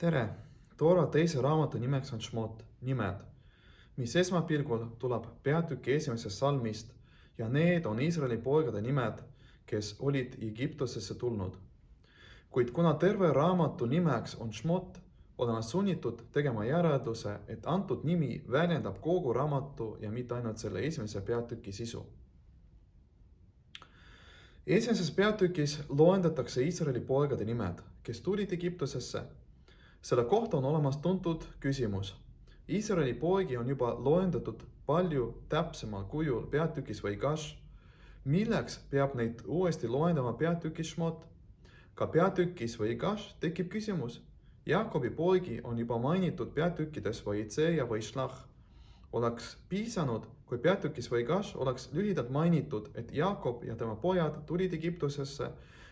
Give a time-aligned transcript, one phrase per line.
[0.00, 0.28] tere,
[0.80, 3.18] Toora teise raamatu nimeks on Šmot, nimed,
[4.00, 6.94] mis esmapilgul tuleb peatüki esimesest salmist
[7.38, 9.18] ja need on Iisraeli poegade nimed,
[9.68, 11.58] kes olid Egiptusesse tulnud.
[12.50, 14.96] kuid kuna terve raamatu nimeks on Šmot,
[15.38, 21.20] olen sunnitud tegema järelduse, et antud nimi väljendab kogu raamatu ja mitte ainult selle esimese
[21.20, 22.06] peatüki sisu.
[24.66, 29.24] esimeses peatükis loendatakse Iisraeli poegade nimed, kes tulid Egiptusesse
[30.02, 32.16] selle kohta on olemas tuntud küsimus.
[32.68, 37.56] Iisraeli poegi on juba loendatud palju täpsemal kujul peatükis Vaigash.
[38.24, 41.26] milleks peab neid uuesti loendama peatükis Šmot?
[41.94, 44.20] ka peatükis Vaigash tekib küsimus.
[44.66, 48.34] Jaakobi poegi on juba mainitud peatükkides Vaitse ja Vaishlach.
[49.12, 55.50] oleks piisanud, kui peatükis Vaigash oleks lühidalt mainitud, et Jaakob ja tema pojad tulid Egiptusesse,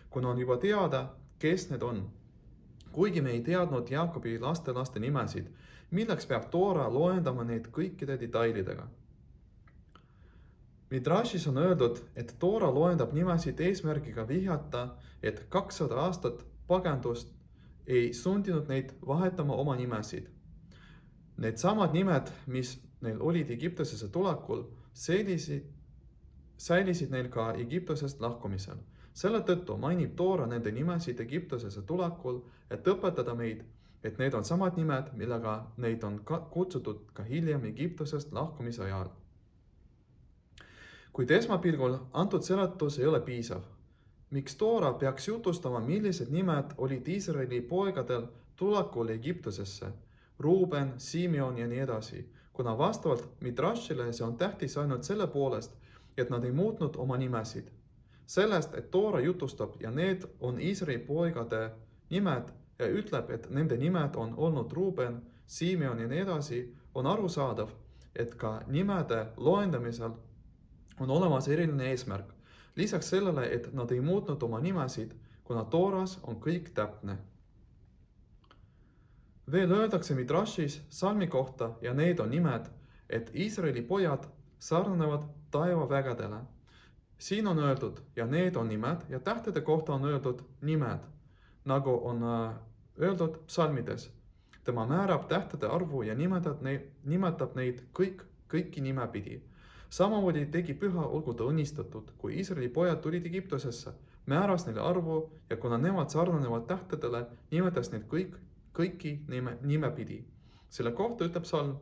[0.09, 2.09] kuna on juba teada, kes need on
[2.91, 5.47] kuigi me ei teadnud Jaakobi lastelaste nimesid,
[5.91, 8.87] milleks peab Toora loendama neid kõikide detailidega.
[10.89, 14.87] Midrashis on öeldud, et Toora loendab nimesid eesmärgiga vihjata,
[15.21, 17.33] et kakssada aastat pagendust
[17.87, 20.29] ei sundinud neid vahetama oma nimesid.
[21.37, 25.69] Needsamad nimed, mis neil olid Egiptusesse tulekul, sellisid,
[26.57, 28.81] säilisid neil ka Egiptusest lahkumisel
[29.19, 32.37] selle tõttu mainib Toora nende nimesid Egiptusesse tulekul,
[32.71, 33.63] et õpetada meid,
[34.03, 39.09] et need on samad nimed, millega neid on ka kutsutud ka hiljem Egiptusest lahkumise ajal.
[41.13, 43.61] kuid esmapilgul antud seletus ei ole piisav.
[44.31, 49.91] miks Toora peaks jutustama, millised nimed olid Iisraeli poegadel tulekul Egiptusesse,
[50.39, 52.23] Ruuben, Simeon ja nii edasi,
[52.53, 55.75] kuna vastavalt Midrashile see on tähtis ainult selle poolest,
[56.17, 57.71] et nad ei muutnud oma nimesid
[58.29, 61.71] sellest, et Toora jutustab ja need on Iisraeli poegade
[62.09, 66.59] nimed ja ütleb, et nende nimed on olnud Ruuben, Simeon ja nii edasi,
[66.95, 67.71] on arusaadav,
[68.15, 70.13] et ka nimede loendamisel
[70.99, 72.35] on olemas eriline eesmärk.
[72.75, 77.17] lisaks sellele, et nad ei muutnud oma nimesid, kuna Tooras on kõik täpne.
[79.51, 82.69] veel öeldakse Midrashis salmi kohta ja need on nimed,
[83.09, 84.29] et Iisraeli pojad
[84.59, 86.45] sarnanevad taevavägedele
[87.19, 90.99] siin on öeldud ja need on nimed ja tähtede kohta on öeldud nimed,
[91.65, 92.55] nagu on äh,
[92.99, 94.11] öeldud psalmides.
[94.63, 99.41] tema määrab tähtede arvu ja nimetab neid, nimetab neid kõik, kõiki nimepidi.
[99.89, 103.93] samamoodi tegi püha, olgu ta õnnistatud, kui Iisraeli pojad tulid Egiptusesse,
[104.25, 108.35] määras neile arvu ja kuna nemad sarnanevad tähtedele, nimetas neid kõik,
[108.73, 110.25] kõiki nime, nimepidi.
[110.69, 111.75] selle kohta ütleb salm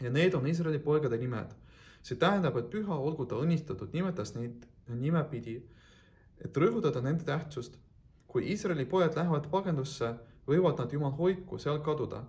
[0.00, 1.54] ja need on Iisraeli poegade nimed
[2.02, 5.56] see tähendab, et püha olgu ta õnnistatud, nimetas neid nimepidi,
[6.44, 7.78] et rõhutada nende tähtsust.
[8.30, 10.08] kui Iisraeli pojad lähevad pagendusse,
[10.46, 12.22] võivad nad jumal hoidku seal kaduda.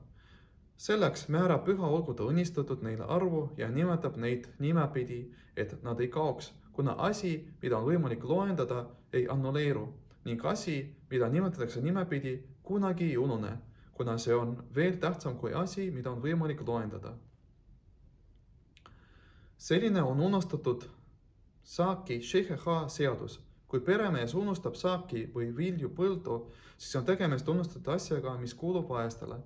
[0.77, 5.21] selleks määrab püha olgu ta õnnistatud neile arvu ja nimetab neid nimepidi,
[5.55, 9.87] et nad ei kaoks, kuna asi, mida on võimalik loendada, ei annuleeru
[10.25, 13.57] ning asi, mida nimetatakse nimepidi, kunagi ei unune,
[13.93, 17.13] kuna see on veel tähtsam kui asi, mida on võimalik loendada
[19.61, 20.83] selline on unustatud
[21.63, 23.39] saaki šeheha seadus.
[23.67, 26.37] kui peremees unustab saaki või vilju põldu,
[26.77, 29.37] siis on tegemist unustatud asjaga, mis kuulub vaestele.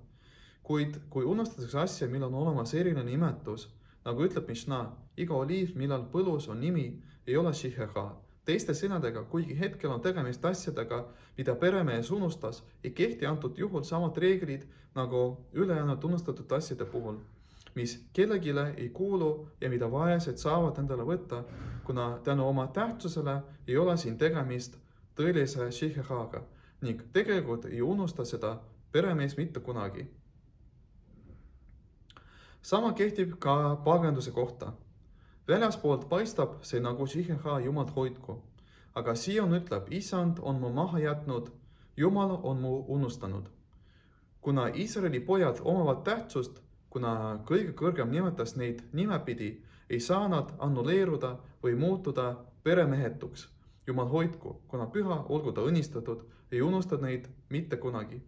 [0.62, 3.68] kuid kui unustatakse asja, millel on olemas eriline nimetus,
[4.08, 6.88] nagu ütleb Mishnah, iga oliiv, millal põllus on nimi,
[7.26, 8.08] ei ole šiheha.
[8.44, 11.04] teiste sõnadega, kuigi hetkel on tegemist asjadega,
[11.36, 17.20] mida peremees unustas, ei kehti antud juhul samad reeglid nagu ülejäänud unustatud asjade puhul
[17.76, 21.42] mis kellelegi ei kuulu ja mida vaesed saavad endale võtta,
[21.84, 24.78] kuna tänu oma tähtsusele ei ole siin tegemist
[25.16, 26.42] tõelise šihehaga
[26.80, 28.56] ning tegelikult ei unusta seda
[28.92, 30.06] peremees mitte kunagi.
[32.62, 34.72] sama kehtib ka pagenduse kohta.
[35.48, 38.42] väljaspoolt paistab see nagu šiheha jumal hoidku,
[38.94, 41.50] aga Sion ütleb, issand on mu maha jätnud,
[41.96, 43.48] jumal on mu unustanud.
[44.40, 46.65] kuna Iisraeli pojad omavad tähtsust
[46.96, 49.50] kuna kõige kõrgem nimetas neid nimepidi,
[49.92, 51.34] ei saa nad annuleeruda
[51.64, 52.30] või muutuda
[52.64, 53.48] peremehetuks.
[53.86, 58.22] jumal hoidku, kuna püha, olgu ta õnnistatud, ei unusta neid mitte kunagi.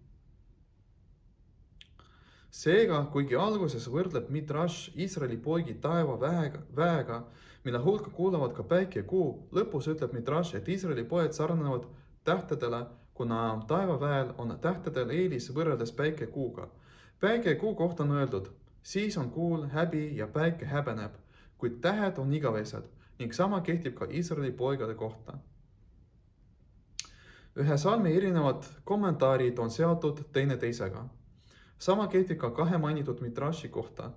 [2.50, 7.22] seega, kuigi alguses võrdleb Midrash Iisraeli poigi taeva väega, väega,
[7.64, 11.88] mille hulka kuuluvad ka päike ja kuu, lõpus ütleb Midrash, et Iisraeli poed sarnanevad
[12.24, 16.68] tähtedele, kuna taevaväel on tähtedel eelis võrreldes päike ja kuuga
[17.20, 18.46] päike kuu kohta on öeldud,
[18.88, 21.12] siis on kuul häbi ja päike häbeneb,
[21.58, 22.86] kuid tähed on igavesed
[23.18, 25.34] ning sama kehtib ka Iisraeli poegade kohta.
[27.56, 31.04] ühe salmi erinevad kommentaarid on seotud teineteisega.
[31.78, 34.10] sama kehtib ka kahe mainitud Mitraši kohta.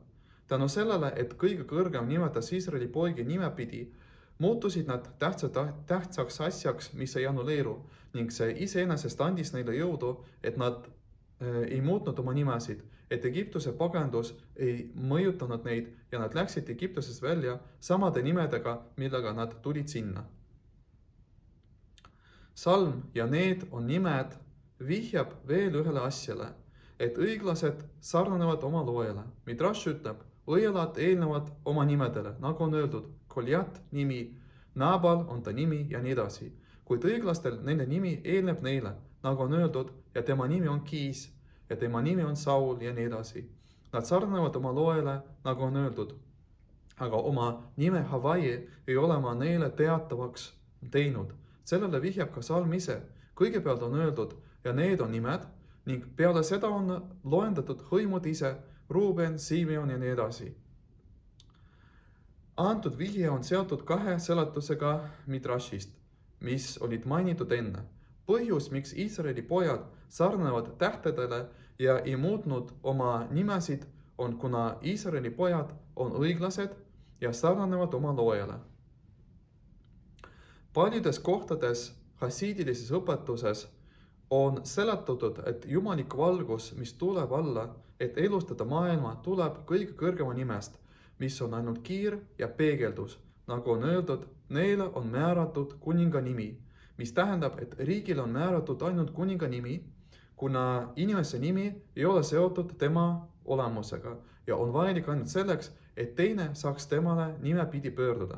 [0.48, 3.94] tänu sellele, et kõige kõrgem nimetas Iisraeli poegi nimepidi,
[4.38, 5.50] muutusid nad tähtsa,
[5.86, 7.76] tähtsaks asjaks, mis ei annuleeru
[8.14, 10.88] ning see iseenesest andis neile jõudu, et nad
[11.42, 17.58] ei muutnud oma nimesid, et Egiptuse pagandus ei mõjutanud neid ja nad läksid Egiptusest välja
[17.80, 20.24] samade nimedega, millega nad tulid sinna.
[22.54, 24.36] salm ja need on nimed,
[24.88, 26.52] vihjab veel ühele asjale,
[27.00, 29.24] et õiglased sarnanevad oma loojale.
[29.46, 34.36] Midrash ütleb, õelad eelnevad oma nimedele, nagu on öeldud, Koljat nimi,
[34.76, 36.52] Nabal on ta nimi ja nii edasi.
[36.92, 38.90] Kuid õiglastel nende nimi eelneb neile,
[39.24, 41.22] nagu on öeldud, ja tema nimi on Kiis
[41.70, 43.46] ja tema nimi on Saul ja nii edasi.
[43.94, 45.14] Nad sarnanevad oma loele,
[45.46, 46.12] nagu on öeldud.
[47.00, 47.46] aga oma
[47.78, 48.58] nime Hawaii
[48.88, 50.54] ei ole ma neile teatavaks
[50.92, 51.32] teinud.
[51.64, 53.02] sellele vihjab ka salm ise.
[53.36, 55.48] kõigepealt on öeldud ja need on nimed
[55.86, 56.92] ning peale seda on
[57.24, 58.56] loendatud hõimud ise,
[58.90, 60.56] Ruuben, Simeon ja nii edasi
[62.58, 66.01] antud vihje on seotud kahe seletusega Midrashist,
[66.42, 67.84] mis olid mainitud enne.
[68.28, 71.40] põhjus, miks Iisraeli pojad sarnanevad tähtedele
[71.80, 73.84] ja ei muutnud oma nimesid,
[74.18, 76.76] on kuna Iisraeli pojad on õiglased
[77.22, 78.60] ja sarnanevad oma loojale.
[80.74, 83.68] paljudes kohtades hasiidilises õpetuses
[84.30, 90.82] on seletatud, et jumalik valgus, mis tuleb alla, et elustada maailma, tuleb kõige kõrgema nimest
[91.22, 93.20] mis on ainult kiir ja peegeldus,
[93.52, 96.50] nagu on öeldud, neile on määratud kuninga nimi,
[96.98, 99.80] mis tähendab, et riigile on määratud ainult kuninga nimi,
[100.36, 101.66] kuna inimese nimi
[101.96, 104.18] ei ole seotud tema olemusega
[104.48, 108.38] ja on vajalik ainult selleks, et teine saaks temale nimepidi pöörduda.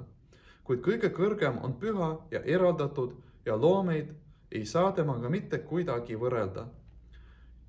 [0.63, 4.13] kuid kõige kõrgem on püha ja eraldatud ja loomeid
[4.51, 6.65] ei saa temaga mitte kuidagi võrrelda.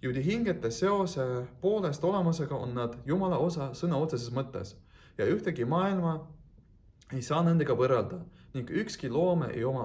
[0.03, 4.77] juudi hingete seose poolest olemusega on nad Jumala osa sõna otseses mõttes
[5.19, 6.27] ja ühtegi maailma
[7.15, 8.19] ei saa nendega võrrelda
[8.55, 9.85] ning ükski loome ei oma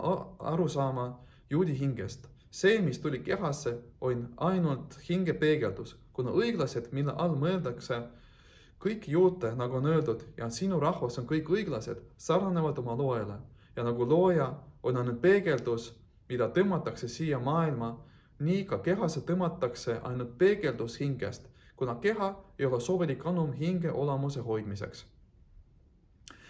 [0.52, 1.06] arusaama
[1.50, 2.28] juudi hingest.
[2.52, 8.00] see, mis tuli kehasse, on ainult hinge peegeldus, kuna õiglased, mille all mõeldakse
[8.86, 13.38] kõik juute, nagu on öeldud, ja sinu rahvas on kõik õiglased, sarnanevad oma loojale
[13.76, 14.50] ja nagu looja
[14.84, 15.92] on ainult peegeldus,
[16.30, 17.92] mida tõmmatakse siia maailma,
[18.40, 21.46] nii ka kehasse tõmmatakse ainult peegeldus hingest,
[21.76, 25.06] kuna keha ei ole sobilik annum hinge olamuse hoidmiseks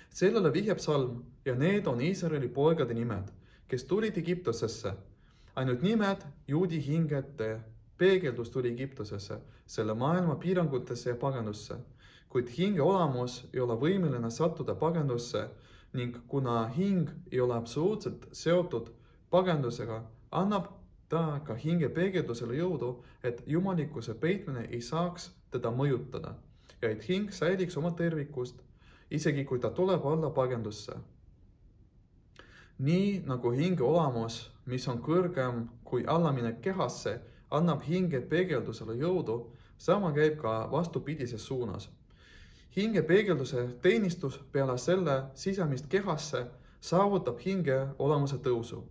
[0.09, 3.29] sellele vihjab salm ja need on Iisraeli poegade nimed,
[3.67, 4.93] kes tulid Egiptusesse.
[5.55, 7.59] ainult nimed juudi hingete
[7.97, 11.75] peegeldus tuli Egiptusesse, selle maailma piirangutesse ja pagandusse.
[12.29, 15.47] kuid hinge olamus ei ole võimeline sattuda pagandusse
[15.93, 18.91] ning kuna hing ei ole absoluutselt seotud
[19.29, 20.67] pagandusega, annab
[21.09, 26.35] ta ka hinge peegeldusele jõudu, et jumalikkuse peitmine ei saaks teda mõjutada
[26.81, 28.61] ja et hing säiliks oma tervikust
[29.11, 30.93] isegi kui ta tuleb alla pagendusse.
[32.79, 37.19] nii nagu hinge olamus, mis on kõrgem kui allaminek kehasse,
[37.51, 39.39] annab hinge peegeldusele jõudu,
[39.77, 41.89] sama käib ka vastupidises suunas.
[42.75, 46.45] hinge peegelduse teenistus peale selle sisemist kehasse
[46.81, 48.83] saavutab hinge olemuse tõusu.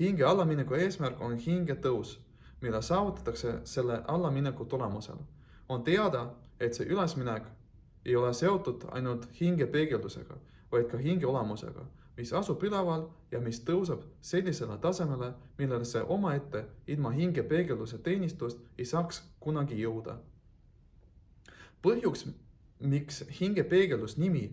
[0.00, 2.18] hinge allamineku eesmärk on hinge tõus,
[2.60, 5.16] mille saavutatakse selle allamineku tulemusel.
[5.68, 6.30] on teada,
[6.60, 7.42] et see ülesminek
[8.04, 10.36] ei ole seotud ainult hinge peegeldusega,
[10.72, 11.84] vaid ka hinge olemusega,
[12.16, 18.60] mis asub üleval ja mis tõuseb sellisele tasemele, millele see omaette ilma hinge peegelduse teenistust
[18.78, 20.16] ei saaks kunagi jõuda.
[21.82, 22.26] põhjuks,
[22.80, 24.50] miks hinge peegeldus nimi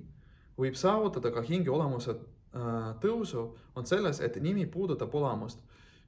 [0.58, 3.44] võib saavutada ka hinge olemuse äh, tõusu,
[3.76, 5.60] on selles, et nimi puudutab olemust,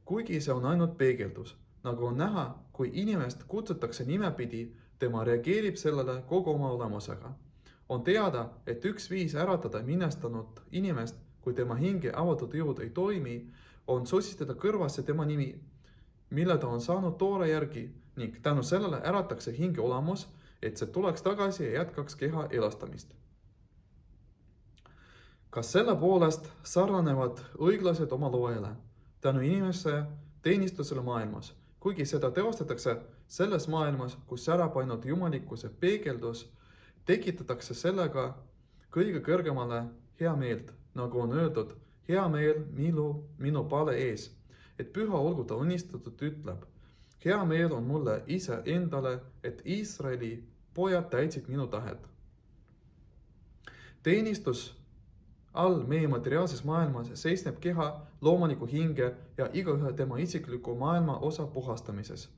[0.06, 1.56] kuigi see on ainult peegeldus.
[1.84, 4.66] nagu on näha, kui inimest kutsutakse nimepidi
[5.00, 7.32] tema reageerib sellele kogu oma olemusega.
[7.90, 13.50] on teada, et üks viis äratada minestanud inimest, kui tema hinge avatud jõud ei toimi,
[13.88, 15.56] on sossitada kõrvasse tema nimi,
[16.30, 20.28] mille ta on saanud toore järgi ning tänu sellele äratakse hinge olemus,
[20.62, 23.16] et see tuleks tagasi ja jätkaks keha elastamist.
[25.50, 28.76] kas selle poolest sarnanevad õiglased oma loojale
[29.22, 30.04] tänu inimese
[30.42, 32.96] teenistusele maailmas, kuigi seda teostatakse
[33.28, 36.46] selles maailmas, kus särab ainult jumalikkuse peegeldus,
[37.06, 38.26] tekitatakse sellega
[38.92, 39.84] kõige kõrgemale
[40.20, 41.72] heameelt, nagu on öeldud,
[42.10, 43.08] hea meel minu,
[43.38, 44.28] minu pale ees,
[44.80, 46.66] et püha olgu ta unistatud, ütleb.
[47.26, 50.44] hea meel on mulle iseendale, et Iisraeli
[50.74, 52.08] pojad täitsid minu tahet.
[54.04, 54.79] teenistus
[55.62, 57.88] all meie materiaalses maailmas seisneb keha,
[58.22, 62.30] loomuliku hinge ja igaühe tema isikliku maailma osa puhastamises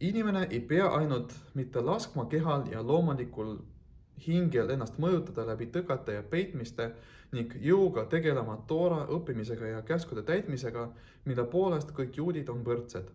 [0.00, 3.56] inimene ei pea ainult mitte laskma kehal ja loomulikul
[4.26, 6.90] hingel ennast mõjutada läbi tõgete ja peitmiste
[7.32, 10.88] ning jõuga tegelema toora õppimisega ja käskude täitmisega,
[11.24, 13.10] mille poolest kõik juudid on võrdsed.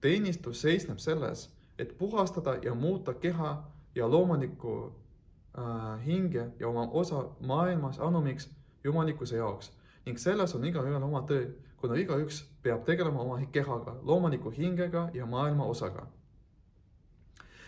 [0.00, 1.48] teenistus seisneb selles,
[1.78, 3.52] et puhastada ja muuta keha
[3.94, 4.92] ja loomulikku
[6.04, 8.48] hinge ja oma osa maailmas anumiks
[8.84, 9.72] jumalikkuse jaoks
[10.06, 11.44] ning selles on igaühel oma töö,
[11.76, 16.06] kuna igaüks peab tegelema oma kehaga, loomuliku hingega ja maailma osaga.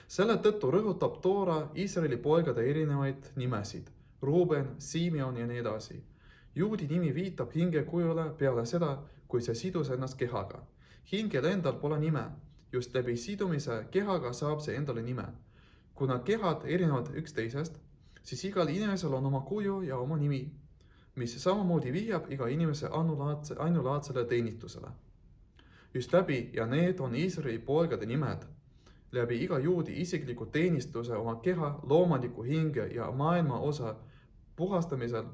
[0.08, 3.90] selle tõttu rõhutab Toora Iisraeli poegade erinevaid nimesid,
[4.22, 6.02] Ruuben, Simeon ja nii edasi.
[6.54, 8.98] juudi nimi viitab hingekujule peale seda,
[9.28, 10.62] kui see sidus ennast kehaga.
[11.12, 12.24] hingel endal pole nime,
[12.72, 15.26] just läbi sidumise kehaga saab see endale nime.
[15.94, 17.78] Kuna kehad erinevad üksteisest,
[18.22, 20.50] siis igal inimesel on oma kuju ja oma nimi
[21.14, 24.88] mis samamoodi viiab iga inimese ainulaadse, ainulaadsele teenistusele.
[25.94, 28.42] just läbi ja need on Iisraeli poegade nimed,
[29.12, 33.94] läbi iga juudi isikliku teenistuse oma keha, loomuliku hinge ja maailma osa
[34.56, 35.24] puhastamisel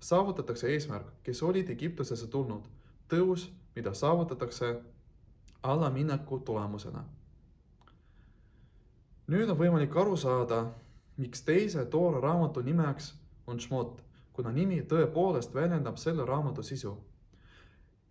[0.00, 2.66] saavutatakse eesmärk, kes olid Egiptusesse tulnud,
[3.14, 4.82] tõus, mida saavutatakse
[5.62, 7.04] allamineku tulemusena.
[9.28, 10.64] Nüüd on võimalik aru saada,
[11.16, 13.14] miks teise Toora raamatu nimeks
[13.46, 14.02] on Šmot
[14.38, 16.92] kuna nimi tõepoolest väljendab selle raamatu sisu.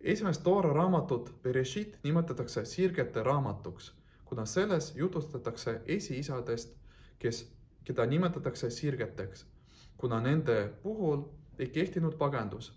[0.00, 3.86] esimest Toora raamatut Bereshit nimetatakse sirgete raamatuks,
[4.24, 6.76] kuna selles jutustatakse esiisadest,
[7.18, 7.40] kes,
[7.84, 9.46] keda nimetatakse sirgeteks,
[9.96, 11.24] kuna nende puhul
[11.58, 12.72] ei kehtinud pagendus.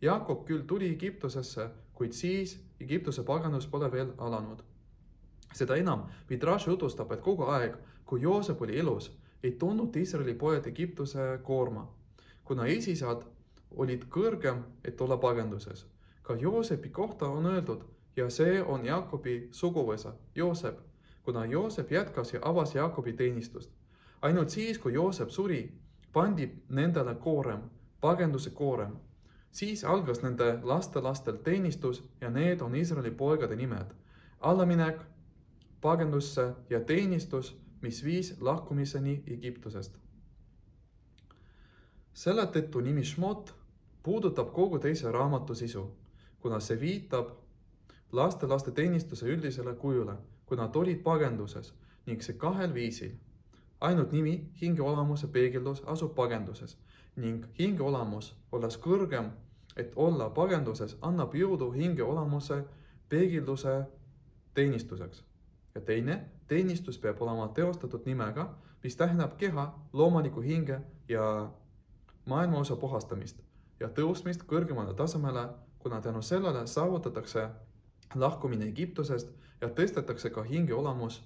[0.00, 4.64] Jakob küll tuli Egiptusesse, kuid siis Egiptuse paganus pole veel alanud.
[5.54, 10.66] Seda enam, Midrash jutustab, et kogu aeg, kui Joosep oli elus, ei tundnud Iisraeli pojad
[10.66, 11.88] Egiptuse koorma
[12.44, 13.24] kuna esisad
[13.76, 15.86] olid kõrgem, et olla pagenduses.
[16.22, 17.82] ka Joosepi kohta on öeldud
[18.16, 20.78] ja see on Jaakobi suguvõsa, Joosep,
[21.22, 23.70] kuna Joosep jätkas ja avas Jaakobi teenistust.
[24.22, 25.72] ainult siis, kui Joosep suri,
[26.12, 27.60] pandi nendele koorem,
[28.00, 28.96] pagenduse koorem.
[29.50, 33.94] siis algas nende lastelastel teenistus ja need on Iisraeli poegade nimed.
[34.40, 35.00] allaminek,
[35.84, 40.00] pagendusse ja teenistus, mis viis lahkumiseni Egiptusest
[42.14, 43.50] selle tõttu nimi Šmot
[44.06, 45.82] puudutab kogu teise raamatu sisu,
[46.40, 47.32] kuna see viitab
[48.14, 50.14] lastelaste teenistuse üldisele kujule,
[50.46, 51.72] kui nad olid pagenduses
[52.06, 53.12] ning see kahel viisil.
[53.80, 56.76] ainult nimi, hingeolamuse peegeldus asub pagenduses
[57.16, 59.30] ning hingeolamus, olles kõrgem,
[59.76, 62.64] et olla pagenduses, annab jõudu hingeolamuse
[63.08, 63.74] peegelduse
[64.54, 65.24] teenistuseks.
[65.74, 68.48] Ja teine, teenistus peab olema teostatud nimega,
[68.82, 71.50] mis tähendab keha, loomulikku hinge ja
[72.26, 73.40] maailmaosa puhastamist
[73.80, 77.48] ja tõusmist kõrgemale tasemele, kuna tänu sellele saavutatakse
[78.14, 81.22] lahkumine Egiptusest ja tõstetakse ka hingeolamus,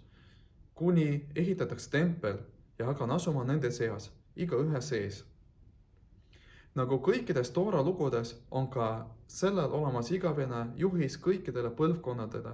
[0.74, 2.38] kuni ehitatakse tempel
[2.78, 5.24] ja hakan asuma nende seas, igaühe sees.
[6.74, 12.52] nagu kõikides Toora lugudes on ka sellel olemas igavene juhis kõikidele põlvkonnadele,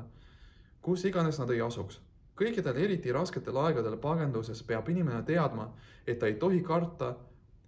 [0.85, 2.00] kus iganes nad ei asuks.
[2.37, 5.71] kõikidel eriti rasketel aegadel pagenduses peab inimene teadma,
[6.07, 7.14] et ta ei tohi karta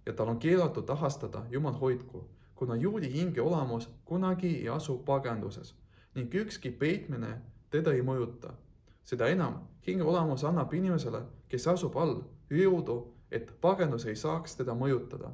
[0.05, 5.73] ja tal on keelatud ahastada, jumal hoidku, kuna juudi hinge olamus kunagi ei asu pagenduses
[6.15, 8.53] ning ükski peitmine teda ei mõjuta.
[9.03, 14.73] seda enam, hinge olamus annab inimesele, kes asub all, jõudu, et pagendus ei saaks teda
[14.75, 15.31] mõjutada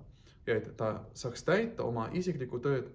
[0.47, 2.91] ja et ta saaks täita oma isiklikku tööd,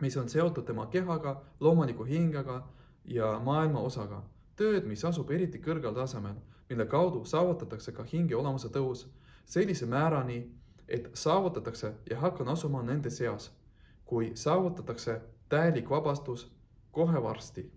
[0.00, 2.62] mis on seotud tema kehaga, loomuliku hingega
[3.06, 4.22] ja maailma osaga.
[4.56, 6.36] tööd, mis asub eriti kõrgel tasemel,
[6.68, 9.06] mille kaudu saavutatakse ka hinge olemuse tõus
[9.44, 10.38] sellise määrani,
[10.88, 13.50] et saavutatakse ja hakkan asuma nende seas,
[14.04, 16.46] kui saavutatakse täielik vabastus
[16.90, 17.70] kohe varsti.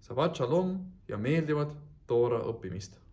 [0.00, 3.07] Shabbat shalom ja meeldivat Toora õppimist